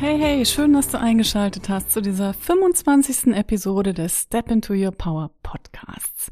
[0.00, 3.34] Hey, hey, schön, dass du eingeschaltet hast zu dieser 25.
[3.34, 6.30] Episode des Step into Your Power Podcasts.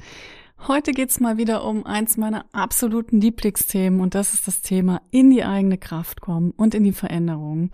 [0.68, 5.30] Heute geht's mal wieder um eins meiner absoluten Lieblingsthemen und das ist das Thema in
[5.30, 7.72] die eigene Kraft kommen und in die Veränderung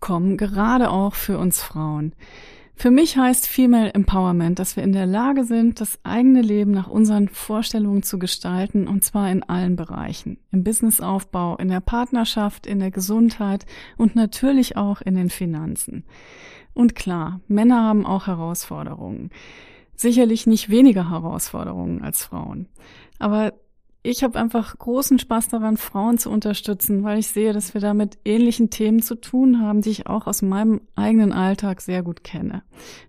[0.00, 2.12] kommen, gerade auch für uns Frauen.
[2.80, 6.88] Für mich heißt Female Empowerment, dass wir in der Lage sind, das eigene Leben nach
[6.88, 10.38] unseren Vorstellungen zu gestalten, und zwar in allen Bereichen.
[10.50, 13.66] Im Businessaufbau, in der Partnerschaft, in der Gesundheit
[13.98, 16.06] und natürlich auch in den Finanzen.
[16.72, 19.28] Und klar, Männer haben auch Herausforderungen.
[19.94, 22.66] Sicherlich nicht weniger Herausforderungen als Frauen.
[23.18, 23.52] Aber
[24.02, 27.92] ich habe einfach großen Spaß daran, Frauen zu unterstützen, weil ich sehe, dass wir da
[27.92, 32.24] mit ähnlichen Themen zu tun haben, die ich auch aus meinem eigenen Alltag sehr gut
[32.24, 32.62] kenne.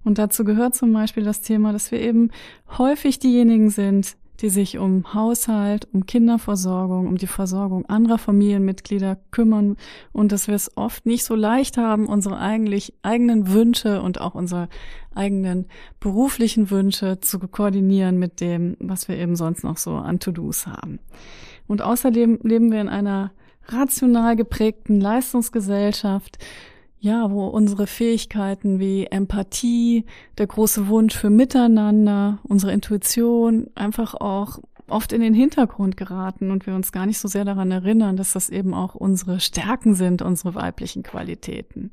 [0.03, 2.31] Und dazu gehört zum Beispiel das Thema, dass wir eben
[2.77, 9.77] häufig diejenigen sind, die sich um Haushalt, um Kinderversorgung, um die Versorgung anderer Familienmitglieder kümmern
[10.11, 14.33] und dass wir es oft nicht so leicht haben, unsere eigentlich eigenen Wünsche und auch
[14.33, 14.67] unsere
[15.13, 15.67] eigenen
[15.99, 20.99] beruflichen Wünsche zu koordinieren mit dem, was wir eben sonst noch so an To-Dos haben.
[21.67, 23.31] Und außerdem leben wir in einer
[23.67, 26.39] rational geprägten Leistungsgesellschaft,
[27.01, 30.05] ja, wo unsere Fähigkeiten wie Empathie,
[30.37, 36.67] der große Wunsch für Miteinander, unsere Intuition einfach auch oft in den Hintergrund geraten und
[36.67, 40.21] wir uns gar nicht so sehr daran erinnern, dass das eben auch unsere Stärken sind,
[40.21, 41.91] unsere weiblichen Qualitäten.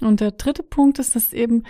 [0.00, 1.64] Und der dritte Punkt ist, dass eben,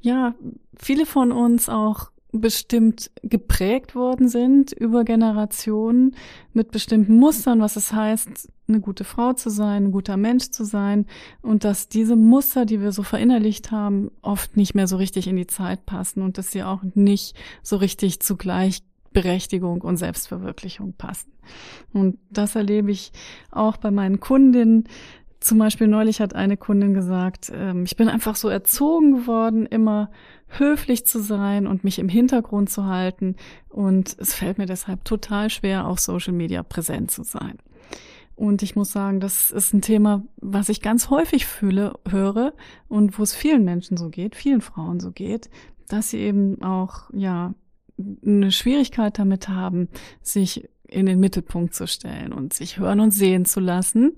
[0.00, 0.34] ja,
[0.78, 6.16] viele von uns auch bestimmt geprägt worden sind über Generationen
[6.52, 10.64] mit bestimmten Mustern, was es heißt, eine gute Frau zu sein, ein guter Mensch zu
[10.64, 11.06] sein
[11.42, 15.36] und dass diese Muster, die wir so verinnerlicht haben, oft nicht mehr so richtig in
[15.36, 21.32] die Zeit passen und dass sie auch nicht so richtig zu Gleichberechtigung und Selbstverwirklichung passen.
[21.92, 23.12] Und das erlebe ich
[23.50, 24.88] auch bei meinen Kundinnen,
[25.44, 30.10] zum Beispiel neulich hat eine Kundin gesagt, ähm, ich bin einfach so erzogen geworden, immer
[30.48, 33.36] höflich zu sein und mich im Hintergrund zu halten.
[33.68, 37.58] Und es fällt mir deshalb total schwer, auf Social Media präsent zu sein.
[38.34, 42.54] Und ich muss sagen, das ist ein Thema, was ich ganz häufig fühle, höre
[42.88, 45.50] und wo es vielen Menschen so geht, vielen Frauen so geht,
[45.88, 47.54] dass sie eben auch, ja,
[48.26, 49.88] eine Schwierigkeit damit haben,
[50.22, 54.16] sich in den Mittelpunkt zu stellen und sich hören und sehen zu lassen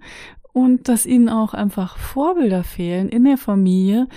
[0.56, 4.08] und dass ihnen auch einfach Vorbilder fehlen in der Familie,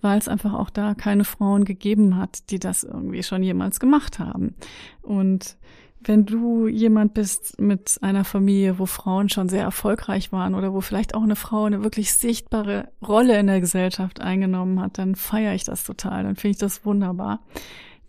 [0.00, 4.20] weil es einfach auch da keine Frauen gegeben hat, die das irgendwie schon jemals gemacht
[4.20, 4.54] haben.
[5.02, 5.56] Und
[6.00, 10.80] wenn du jemand bist mit einer Familie, wo Frauen schon sehr erfolgreich waren oder wo
[10.80, 15.56] vielleicht auch eine Frau eine wirklich sichtbare Rolle in der Gesellschaft eingenommen hat, dann feiere
[15.56, 17.40] ich das total, dann finde ich das wunderbar.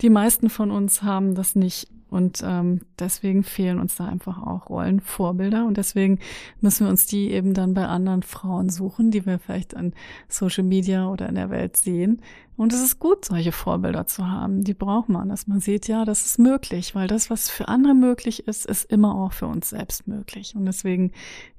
[0.02, 4.70] Die meisten von uns haben das nicht und ähm, deswegen fehlen uns da einfach auch
[4.70, 5.66] Rollenvorbilder.
[5.66, 6.20] Und deswegen
[6.60, 9.94] müssen wir uns die eben dann bei anderen Frauen suchen, die wir vielleicht an
[10.28, 12.22] Social Media oder in der Welt sehen.
[12.58, 14.66] Und es ist gut, solche Vorbilder zu haben.
[14.66, 17.96] Die braucht man, dass man sieht, ja, das ist möglich, weil das, was für andere
[17.96, 20.54] möglich ist, ist immer auch für uns selbst möglich.
[20.54, 21.14] Und deswegen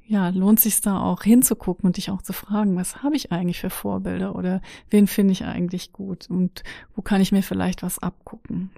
[0.06, 3.58] ja, lohnt sich da auch hinzugucken und dich auch zu fragen, was habe ich eigentlich
[3.58, 6.62] für Vorbilder oder wen finde ich eigentlich gut und
[6.94, 8.70] wo kann ich mir vielleicht was abgucken.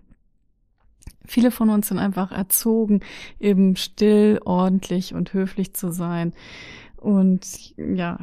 [1.27, 3.01] Viele von uns sind einfach erzogen,
[3.41, 6.35] eben still, ordentlich und höflich zu sein
[6.97, 8.19] und ja,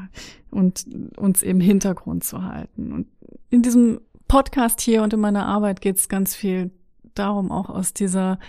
[0.50, 0.86] und
[1.18, 2.92] uns im Hintergrund zu halten.
[2.92, 3.08] Und
[3.50, 6.72] in diesem Podcast hier und in meiner Arbeit geht es ganz viel
[7.16, 8.40] darum, auch aus dieser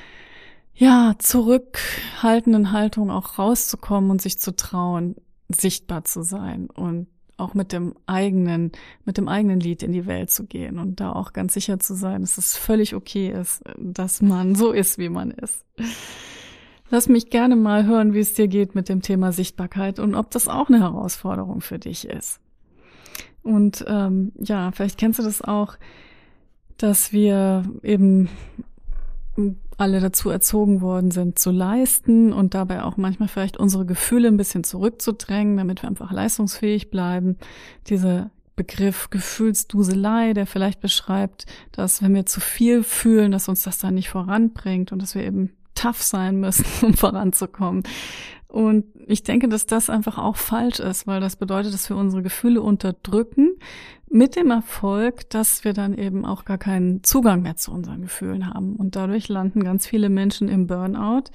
[0.74, 5.16] ja, zurückhaltenden Haltung auch rauszukommen und sich zu trauen,
[5.48, 8.72] sichtbar zu sein und auch mit dem eigenen,
[9.04, 11.94] mit dem eigenen Lied in die Welt zu gehen und da auch ganz sicher zu
[11.94, 15.64] sein, dass es völlig okay ist, dass man so ist, wie man ist.
[16.90, 20.30] Lass mich gerne mal hören, wie es dir geht mit dem Thema Sichtbarkeit und ob
[20.30, 22.38] das auch eine Herausforderung für dich ist.
[23.42, 25.76] Und ähm, ja, vielleicht kennst du das auch,
[26.76, 28.28] dass wir eben
[29.78, 34.36] alle dazu erzogen worden sind, zu leisten und dabei auch manchmal vielleicht unsere Gefühle ein
[34.36, 37.36] bisschen zurückzudrängen, damit wir einfach leistungsfähig bleiben.
[37.88, 43.78] Dieser Begriff Gefühlsduselei, der vielleicht beschreibt, dass wenn wir zu viel fühlen, dass uns das
[43.78, 47.82] dann nicht voranbringt und dass wir eben tough sein müssen, um voranzukommen.
[48.48, 52.22] Und ich denke, dass das einfach auch falsch ist, weil das bedeutet, dass wir unsere
[52.22, 53.56] Gefühle unterdrücken,
[54.14, 58.52] Mit dem Erfolg, dass wir dann eben auch gar keinen Zugang mehr zu unseren Gefühlen
[58.52, 58.76] haben.
[58.76, 61.30] Und dadurch landen ganz viele Menschen im Burnout,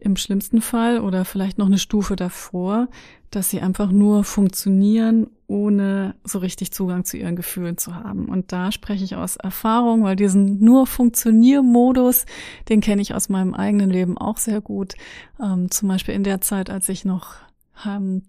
[0.00, 2.88] im schlimmsten Fall oder vielleicht noch eine Stufe davor,
[3.30, 8.26] dass sie einfach nur funktionieren, ohne so richtig Zugang zu ihren Gefühlen zu haben.
[8.26, 12.26] Und da spreche ich aus Erfahrung, weil diesen nur Funktioniermodus,
[12.68, 14.94] den kenne ich aus meinem eigenen Leben auch sehr gut.
[15.40, 17.36] Ähm, zum Beispiel in der Zeit, als ich noch
[17.86, 18.22] ähm,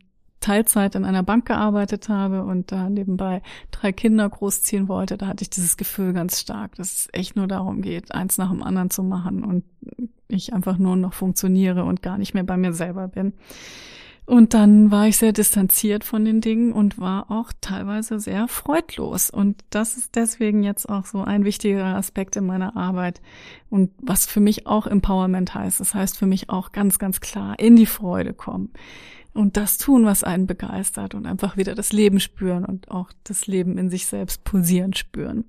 [0.46, 5.42] Teilzeit in einer Bank gearbeitet habe und da nebenbei drei Kinder großziehen wollte, da hatte
[5.42, 8.92] ich dieses Gefühl ganz stark, dass es echt nur darum geht, eins nach dem anderen
[8.92, 9.64] zu machen und
[10.28, 13.34] ich einfach nur noch funktioniere und gar nicht mehr bei mir selber bin.
[14.28, 19.32] Und dann war ich sehr distanziert von den Dingen und war auch teilweise sehr freudlos.
[19.32, 23.22] Und das ist deswegen jetzt auch so ein wichtiger Aspekt in meiner Arbeit.
[23.70, 25.80] Und was für mich auch Empowerment heißt.
[25.80, 28.72] Das heißt für mich auch ganz, ganz klar in die Freude kommen
[29.36, 33.48] und das tun, was einen begeistert und einfach wieder das Leben spüren und auch das
[33.48, 35.46] Leben in sich selbst pulsieren spüren.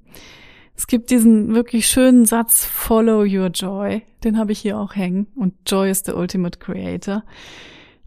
[0.77, 4.03] Es gibt diesen wirklich schönen Satz, Follow your joy.
[4.25, 5.27] Den habe ich hier auch hängen.
[5.35, 7.25] Und Joy is the ultimate creator.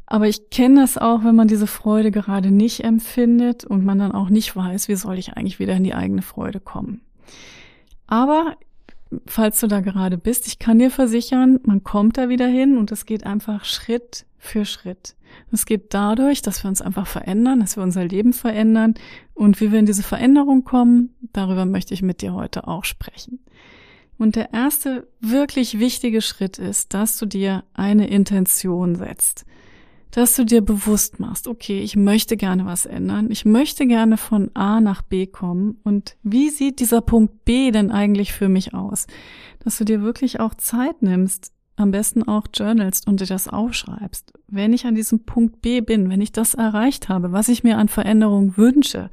[0.06, 4.12] Aber ich kenne das auch, wenn man diese Freude gerade nicht empfindet und man dann
[4.12, 7.02] auch nicht weiß, wie soll ich eigentlich wieder in die eigene Freude kommen.
[8.06, 8.56] Aber
[9.26, 12.92] falls du da gerade bist, ich kann dir versichern, man kommt da wieder hin und
[12.92, 15.16] es geht einfach Schritt für Schritt.
[15.52, 18.96] Es geht dadurch, dass wir uns einfach verändern, dass wir unser Leben verändern
[19.34, 23.40] und wie wir in diese Veränderung kommen, darüber möchte ich mit dir heute auch sprechen.
[24.18, 29.46] Und der erste wirklich wichtige Schritt ist, dass du dir eine Intention setzt.
[30.12, 33.30] Dass du dir bewusst machst, okay, ich möchte gerne was ändern.
[33.30, 35.80] Ich möchte gerne von A nach B kommen.
[35.84, 39.06] Und wie sieht dieser Punkt B denn eigentlich für mich aus?
[39.64, 44.34] Dass du dir wirklich auch Zeit nimmst, am besten auch journalst und dir das aufschreibst.
[44.48, 47.78] Wenn ich an diesem Punkt B bin, wenn ich das erreicht habe, was ich mir
[47.78, 49.10] an Veränderung wünsche,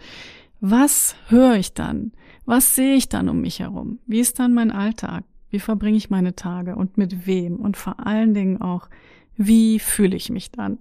[0.61, 2.13] was höre ich dann?
[2.45, 3.99] Was sehe ich dann um mich herum?
[4.07, 5.25] Wie ist dann mein Alltag?
[5.51, 7.57] Wie verbringe ich meine Tage und mit wem?
[7.57, 8.89] Und vor allen Dingen auch,
[9.37, 10.79] wie fühle ich mich dann?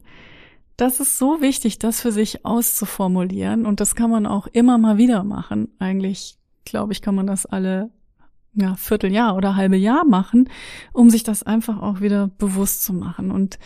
[0.77, 4.97] Das ist so wichtig, das für sich auszuformulieren und das kann man auch immer mal
[4.97, 5.69] wieder machen.
[5.79, 7.91] Eigentlich, glaube ich, kann man das alle
[8.53, 10.49] ja, Vierteljahr oder halbe Jahr machen,
[10.93, 13.57] um sich das einfach auch wieder bewusst zu machen und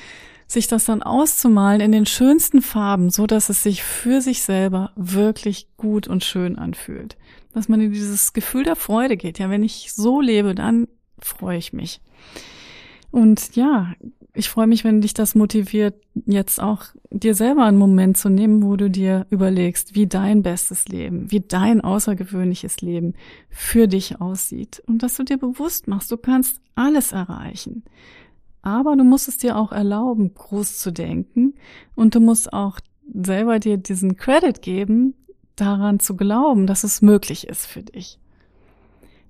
[0.47, 4.91] sich das dann auszumalen in den schönsten Farben, so dass es sich für sich selber
[4.95, 7.17] wirklich gut und schön anfühlt.
[7.53, 9.37] Dass man in dieses Gefühl der Freude geht.
[9.37, 10.87] Ja, wenn ich so lebe, dann
[11.19, 12.01] freue ich mich.
[13.11, 13.93] Und ja,
[14.33, 15.95] ich freue mich, wenn dich das motiviert,
[16.25, 20.87] jetzt auch dir selber einen Moment zu nehmen, wo du dir überlegst, wie dein bestes
[20.87, 23.15] Leben, wie dein außergewöhnliches Leben
[23.49, 24.83] für dich aussieht.
[24.85, 27.83] Und dass du dir bewusst machst, du kannst alles erreichen.
[28.61, 31.55] Aber du musst es dir auch erlauben, groß zu denken.
[31.95, 32.79] Und du musst auch
[33.11, 35.15] selber dir diesen Credit geben,
[35.55, 38.19] daran zu glauben, dass es möglich ist für dich.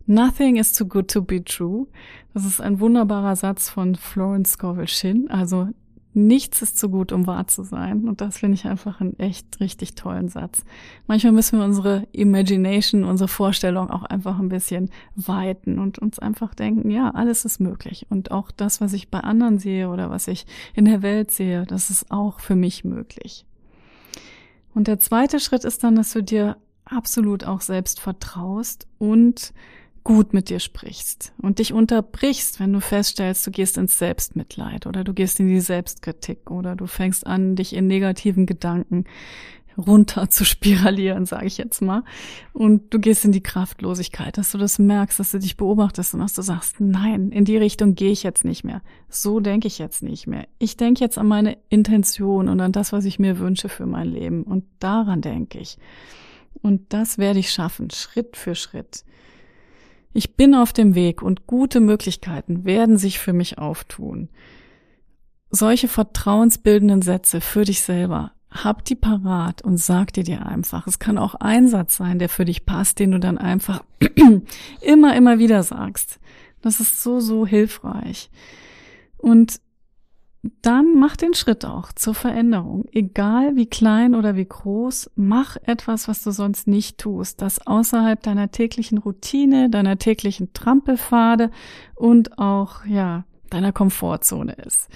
[0.10, 1.86] Nothing is too good to be true.
[2.34, 5.30] Das ist ein wunderbarer Satz von Florence Scovel Shin.
[5.30, 5.70] Also
[6.16, 8.08] nichts ist zu gut, um wahr zu sein.
[8.10, 10.66] Und das finde ich einfach einen echt richtig tollen Satz.
[11.06, 16.56] Manchmal müssen wir unsere Imagination, unsere Vorstellung auch einfach ein bisschen weiten und uns einfach
[16.56, 18.08] denken, ja, alles ist möglich.
[18.10, 21.68] Und auch das, was ich bei anderen sehe oder was ich in der Welt sehe,
[21.68, 23.46] das ist auch für mich möglich.
[24.74, 29.54] Und der zweite Schritt ist dann, dass du dir absolut auch selbst vertraust und
[30.10, 35.04] gut mit dir sprichst und dich unterbrichst, wenn du feststellst, du gehst ins Selbstmitleid oder
[35.04, 39.04] du gehst in die Selbstkritik oder du fängst an, dich in negativen Gedanken
[39.78, 42.04] runter zu spiralieren, sage ich jetzt mal.
[42.54, 46.22] Und du gehst in die Kraftlosigkeit, dass du das merkst, dass du dich beobachtest und
[46.22, 48.82] dass du sagst, nein, in die Richtung gehe ich jetzt nicht mehr.
[49.10, 50.48] So denke ich jetzt nicht mehr.
[50.58, 54.08] Ich denke jetzt an meine Intention und an das, was ich mir wünsche für mein
[54.08, 54.42] Leben.
[54.42, 55.78] Und daran denke ich.
[56.64, 59.04] Und das werde ich schaffen, Schritt für Schritt.
[60.14, 64.30] Ich bin auf dem Weg und gute Möglichkeiten werden sich für mich auftun.
[65.52, 70.88] Solche vertrauensbildenden Sätze für dich selber, hab die parat und sag dir dir einfach.
[70.88, 73.84] Es kann auch ein Satz sein, der für dich passt, den du dann einfach
[74.82, 76.20] immer, immer wieder sagst.
[76.62, 78.30] Das ist so, so hilfreich.
[79.18, 79.62] Und
[80.62, 82.86] dann mach den Schritt auch zur Veränderung.
[82.94, 88.22] Egal wie klein oder wie groß, mach etwas, was du sonst nicht tust, das außerhalb
[88.22, 91.52] deiner täglichen Routine, deiner täglichen Trampelpfade
[91.96, 94.88] und auch, ja, deiner Komfortzone ist.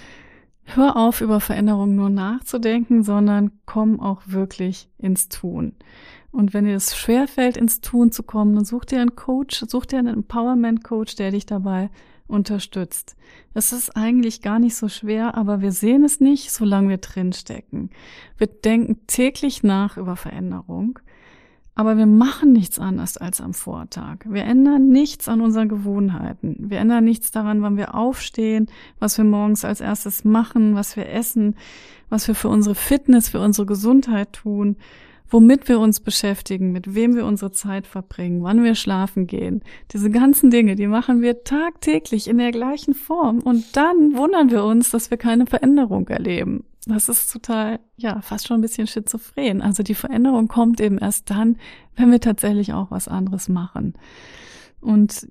[0.64, 5.74] Hör auf, über Veränderung nur nachzudenken, sondern komm auch wirklich ins Tun.
[6.30, 9.84] Und wenn dir es schwerfällt, ins Tun zu kommen, dann such dir einen Coach, such
[9.84, 11.90] dir einen Empowerment Coach, der dich dabei
[12.26, 13.16] unterstützt.
[13.52, 17.90] Es ist eigentlich gar nicht so schwer, aber wir sehen es nicht, solange wir drinstecken.
[18.38, 20.98] Wir denken täglich nach über Veränderung,
[21.76, 24.18] Aber wir machen nichts anders als am Vortag.
[24.26, 26.70] Wir ändern nichts an unseren Gewohnheiten.
[26.70, 28.68] Wir ändern nichts daran, wann wir aufstehen,
[29.00, 31.56] was wir morgens als erstes machen, was wir essen,
[32.10, 34.76] was wir für unsere Fitness, für unsere Gesundheit tun,
[35.34, 39.62] womit wir uns beschäftigen, mit wem wir unsere Zeit verbringen, wann wir schlafen gehen.
[39.92, 43.40] Diese ganzen Dinge, die machen wir tagtäglich in der gleichen Form.
[43.40, 48.46] Und dann wundern wir uns, dass wir keine Veränderung erleben das ist total, ja, fast
[48.46, 49.62] schon ein bisschen schizophren.
[49.62, 51.56] Also die Veränderung kommt eben erst dann,
[51.96, 53.94] wenn wir tatsächlich auch was anderes machen.
[54.80, 55.28] Und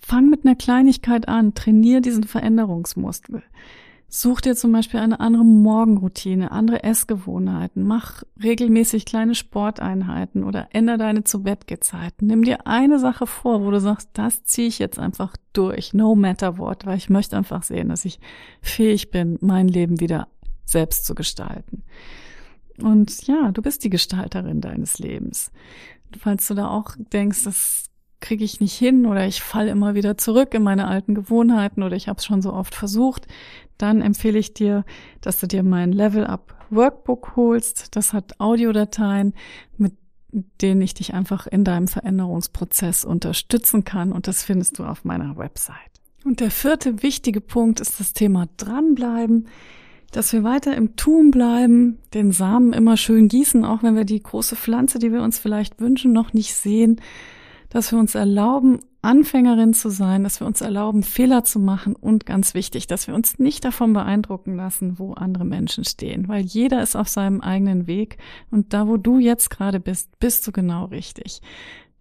[0.00, 3.42] fang mit einer Kleinigkeit an, trainier diesen Veränderungsmuskel.
[4.14, 10.98] Such dir zum Beispiel eine andere Morgenroutine, andere Essgewohnheiten, mach regelmäßig kleine Sporteinheiten oder ändere
[10.98, 12.26] deine zu Bett Zeiten.
[12.26, 16.14] Nimm dir eine Sache vor, wo du sagst, das ziehe ich jetzt einfach durch, no
[16.14, 18.20] matter what, weil ich möchte einfach sehen, dass ich
[18.60, 20.28] fähig bin, mein Leben wieder
[20.66, 21.82] selbst zu gestalten.
[22.82, 25.50] Und ja, du bist die Gestalterin deines Lebens.
[26.18, 27.84] Falls du da auch denkst, das
[28.22, 31.96] kriege ich nicht hin oder ich falle immer wieder zurück in meine alten Gewohnheiten oder
[31.96, 33.26] ich habe es schon so oft versucht,
[33.76, 34.84] dann empfehle ich dir,
[35.20, 37.94] dass du dir mein Level Up Workbook holst.
[37.96, 39.34] Das hat Audiodateien,
[39.76, 39.92] mit
[40.62, 45.36] denen ich dich einfach in deinem Veränderungsprozess unterstützen kann und das findest du auf meiner
[45.36, 45.76] Website.
[46.24, 49.48] Und der vierte wichtige Punkt ist das Thema dranbleiben,
[50.12, 54.22] dass wir weiter im Tun bleiben, den Samen immer schön gießen, auch wenn wir die
[54.22, 57.00] große Pflanze, die wir uns vielleicht wünschen, noch nicht sehen,
[57.72, 62.26] dass wir uns erlauben, Anfängerin zu sein, dass wir uns erlauben, Fehler zu machen und
[62.26, 66.82] ganz wichtig, dass wir uns nicht davon beeindrucken lassen, wo andere Menschen stehen, weil jeder
[66.82, 68.18] ist auf seinem eigenen Weg
[68.50, 71.40] und da, wo du jetzt gerade bist, bist du genau richtig.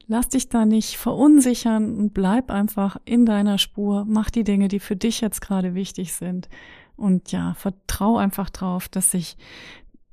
[0.07, 4.81] Lass dich da nicht verunsichern und bleib einfach in deiner Spur, mach die Dinge, die
[4.81, 6.49] für dich jetzt gerade wichtig sind
[6.97, 9.37] und ja, vertrau einfach drauf, dass sich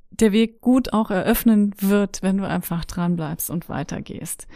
[0.09, 4.47] der Weg gut auch eröffnen wird, wenn du einfach dran bleibst und weitergehst.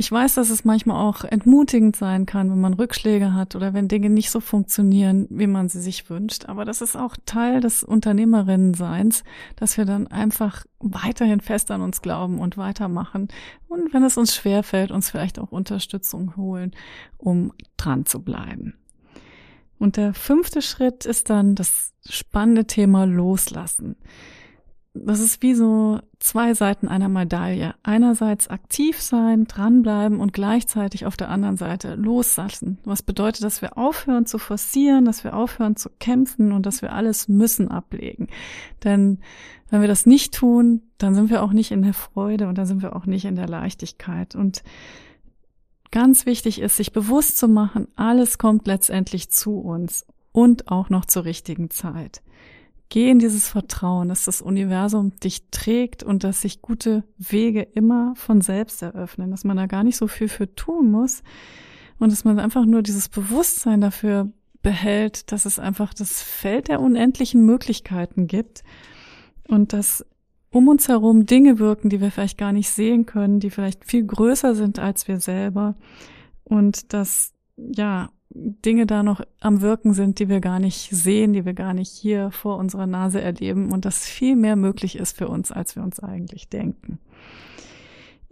[0.00, 3.86] Ich weiß, dass es manchmal auch entmutigend sein kann, wenn man Rückschläge hat oder wenn
[3.86, 6.46] Dinge nicht so funktionieren, wie man sie sich wünscht.
[6.46, 9.24] Aber das ist auch Teil des Unternehmerinnenseins,
[9.56, 13.28] dass wir dann einfach weiterhin fest an uns glauben und weitermachen.
[13.68, 16.70] Und wenn es uns schwerfällt, uns vielleicht auch Unterstützung holen,
[17.18, 18.78] um dran zu bleiben.
[19.78, 23.96] Und der fünfte Schritt ist dann das spannende Thema Loslassen
[24.92, 27.74] das ist wie so zwei Seiten einer Medaille.
[27.84, 32.78] Einerseits aktiv sein, dranbleiben und gleichzeitig auf der anderen Seite loslassen.
[32.84, 36.92] Was bedeutet, dass wir aufhören zu forcieren, dass wir aufhören zu kämpfen und dass wir
[36.92, 38.26] alles müssen ablegen.
[38.82, 39.20] Denn
[39.68, 42.66] wenn wir das nicht tun, dann sind wir auch nicht in der Freude und dann
[42.66, 44.34] sind wir auch nicht in der Leichtigkeit.
[44.34, 44.64] Und
[45.92, 51.04] ganz wichtig ist, sich bewusst zu machen, alles kommt letztendlich zu uns und auch noch
[51.04, 52.22] zur richtigen Zeit.
[52.90, 58.14] Geh in dieses Vertrauen, dass das Universum dich trägt und dass sich gute Wege immer
[58.16, 61.22] von selbst eröffnen, dass man da gar nicht so viel für tun muss
[62.00, 64.32] und dass man einfach nur dieses Bewusstsein dafür
[64.62, 68.64] behält, dass es einfach das Feld der unendlichen Möglichkeiten gibt
[69.46, 70.04] und dass
[70.50, 74.04] um uns herum Dinge wirken, die wir vielleicht gar nicht sehen können, die vielleicht viel
[74.04, 75.76] größer sind als wir selber
[76.42, 81.44] und dass ja Dinge da noch am Wirken sind, die wir gar nicht sehen, die
[81.44, 85.28] wir gar nicht hier vor unserer Nase erleben und dass viel mehr möglich ist für
[85.28, 87.00] uns, als wir uns eigentlich denken.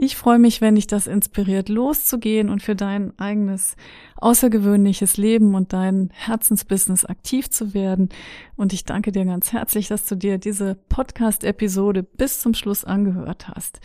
[0.00, 3.75] Ich freue mich, wenn dich das inspiriert, loszugehen und für dein eigenes
[4.14, 8.09] außergewöhnliches Leben und dein Herzensbusiness aktiv zu werden.
[8.55, 13.49] Und ich danke dir ganz herzlich, dass du dir diese Podcast-Episode bis zum Schluss angehört
[13.49, 13.81] hast.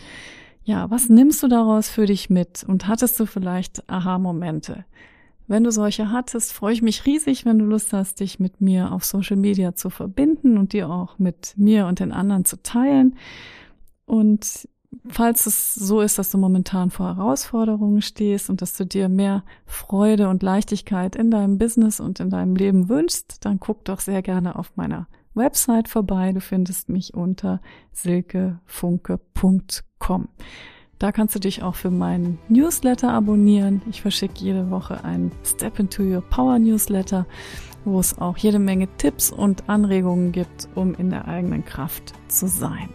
[0.63, 2.63] Ja, was nimmst du daraus für dich mit?
[2.63, 4.86] Und hattest du vielleicht Aha-Momente?
[5.53, 8.91] Wenn du solche hattest, freue ich mich riesig, wenn du Lust hast, dich mit mir
[8.91, 13.15] auf Social Media zu verbinden und dir auch mit mir und den anderen zu teilen.
[14.07, 14.67] Und
[15.10, 19.43] falls es so ist, dass du momentan vor Herausforderungen stehst und dass du dir mehr
[19.67, 24.24] Freude und Leichtigkeit in deinem Business und in deinem Leben wünschst, dann guck doch sehr
[24.24, 26.33] gerne auf meiner Website vorbei.
[26.33, 30.29] Du findest mich unter silkefunke.com.
[31.03, 33.81] Da kannst du dich auch für meinen Newsletter abonnieren.
[33.89, 37.25] Ich verschicke jede Woche einen Step into Your Power Newsletter,
[37.83, 42.48] wo es auch jede Menge Tipps und Anregungen gibt, um in der eigenen Kraft zu
[42.48, 42.88] sein.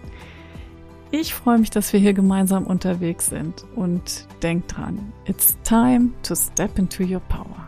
[1.11, 6.35] Ich freue mich, dass wir hier gemeinsam unterwegs sind und denk dran, it's time to
[6.35, 7.68] step into your power.